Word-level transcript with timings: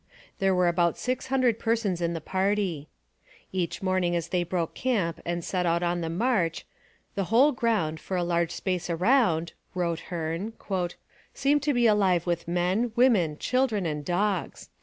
There 0.39 0.55
were 0.55 0.67
about 0.67 0.97
six 0.97 1.27
hundred 1.27 1.59
persons 1.59 2.01
in 2.01 2.13
the 2.13 2.21
party. 2.21 2.89
Each 3.51 3.83
morning 3.83 4.15
as 4.15 4.29
they 4.29 4.41
broke 4.41 4.73
camp 4.73 5.21
and 5.27 5.43
set 5.45 5.67
out 5.67 5.83
on 5.83 6.01
the 6.01 6.09
march 6.09 6.65
'the 7.13 7.25
whole 7.25 7.51
ground 7.51 7.99
for 7.99 8.17
a 8.17 8.23
large 8.23 8.49
space 8.49 8.89
around,' 8.89 9.53
wrote 9.75 9.99
Hearne, 10.09 10.53
'seemed 11.35 11.61
to 11.61 11.73
be 11.75 11.85
alive 11.85 12.25
with 12.25 12.47
men, 12.47 12.91
women, 12.95 13.37
children, 13.37 13.85
and 13.85 14.03
dogs.' 14.03 14.69